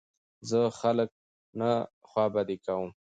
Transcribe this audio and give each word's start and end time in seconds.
زه 0.49 0.59
خلک 0.79 1.09
نه 1.59 1.71
خوابدي 2.09 2.57
کوم. 2.65 2.89